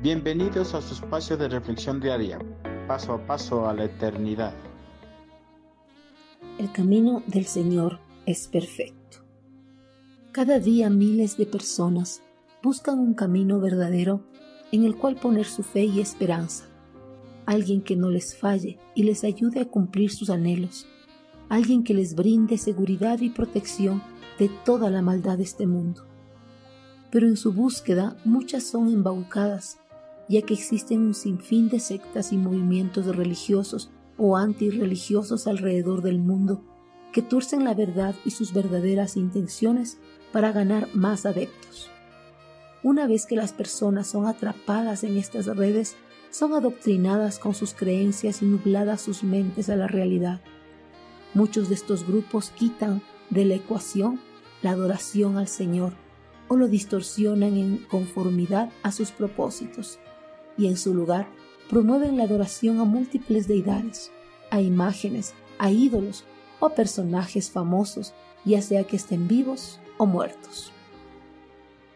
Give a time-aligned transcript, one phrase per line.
[0.00, 2.38] Bienvenidos a su espacio de reflexión diaria,
[2.86, 4.54] paso a paso a la eternidad.
[6.56, 9.24] El camino del Señor es perfecto.
[10.30, 12.22] Cada día miles de personas
[12.62, 14.22] buscan un camino verdadero
[14.70, 16.66] en el cual poner su fe y esperanza.
[17.44, 20.86] Alguien que no les falle y les ayude a cumplir sus anhelos.
[21.48, 24.00] Alguien que les brinde seguridad y protección
[24.38, 26.06] de toda la maldad de este mundo.
[27.10, 29.80] Pero en su búsqueda muchas son embaucadas
[30.28, 36.64] ya que existen un sinfín de sectas y movimientos religiosos o antirreligiosos alrededor del mundo
[37.12, 39.98] que tuercen la verdad y sus verdaderas intenciones
[40.32, 41.90] para ganar más adeptos.
[42.82, 45.96] Una vez que las personas son atrapadas en estas redes,
[46.30, 50.40] son adoctrinadas con sus creencias y nubladas sus mentes a la realidad.
[51.32, 54.20] Muchos de estos grupos quitan de la ecuación
[54.60, 55.94] la adoración al Señor
[56.48, 59.98] o lo distorsionan en conformidad a sus propósitos
[60.58, 61.28] y en su lugar
[61.70, 64.10] promueven la adoración a múltiples deidades,
[64.50, 66.24] a imágenes, a ídolos
[66.60, 68.12] o a personajes famosos,
[68.44, 70.72] ya sea que estén vivos o muertos.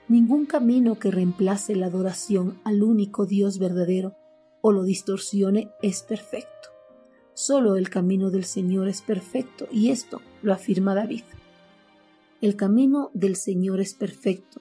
[0.09, 4.15] Ningún camino que reemplace la adoración al único Dios verdadero
[4.61, 6.69] o lo distorsione es perfecto.
[7.35, 11.25] Solo el camino del Señor es perfecto y esto lo afirma David.
[12.41, 14.61] El camino del Señor es perfecto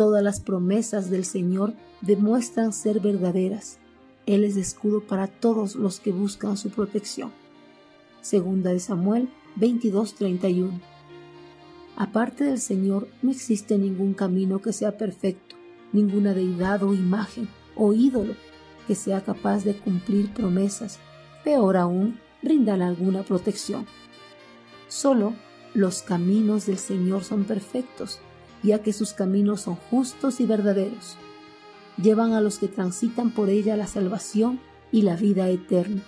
[0.00, 3.76] Todas las promesas del Señor demuestran ser verdaderas.
[4.24, 7.30] Él es escudo para todos los que buscan su protección.
[8.22, 10.80] Segunda de Samuel 22:31.
[11.96, 15.56] Aparte del Señor no existe ningún camino que sea perfecto,
[15.92, 18.36] ninguna deidad o imagen o ídolo
[18.86, 20.98] que sea capaz de cumplir promesas,
[21.44, 23.84] peor aún, brindar alguna protección.
[24.88, 25.34] Solo
[25.74, 28.22] los caminos del Señor son perfectos
[28.62, 31.16] ya que sus caminos son justos y verdaderos.
[32.00, 34.60] Llevan a los que transitan por ella la salvación
[34.92, 36.02] y la vida eterna.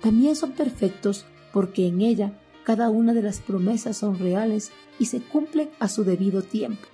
[0.00, 5.20] También son perfectos porque en ella cada una de las promesas son reales y se
[5.20, 6.86] cumplen a su debido tiempo.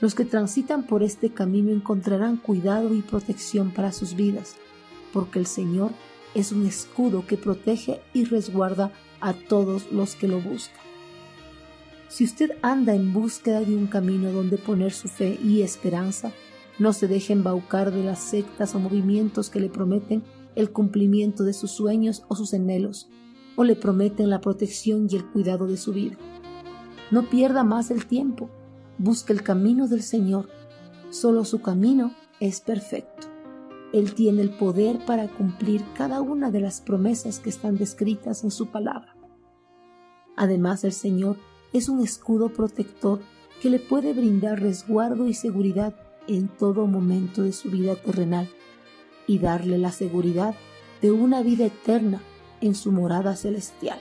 [0.00, 4.56] Los que transitan por este camino encontrarán cuidado y protección para sus vidas,
[5.12, 5.90] porque el Señor
[6.34, 10.89] es un escudo que protege y resguarda a todos los que lo buscan.
[12.10, 16.32] Si usted anda en búsqueda de un camino donde poner su fe y esperanza,
[16.80, 20.24] no se deje embaucar de las sectas o movimientos que le prometen
[20.56, 23.08] el cumplimiento de sus sueños o sus anhelos,
[23.54, 26.16] o le prometen la protección y el cuidado de su vida.
[27.12, 28.50] No pierda más el tiempo,
[28.98, 30.48] busque el camino del Señor.
[31.10, 33.28] Solo su camino es perfecto.
[33.92, 38.50] Él tiene el poder para cumplir cada una de las promesas que están descritas en
[38.50, 39.14] su palabra.
[40.36, 41.36] Además, el Señor
[41.72, 43.20] es un escudo protector
[43.60, 45.94] que le puede brindar resguardo y seguridad
[46.26, 48.48] en todo momento de su vida terrenal
[49.26, 50.54] y darle la seguridad
[51.02, 52.20] de una vida eterna
[52.60, 54.00] en su morada celestial.